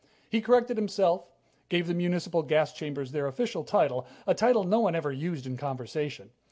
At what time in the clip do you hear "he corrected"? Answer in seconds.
0.31-0.77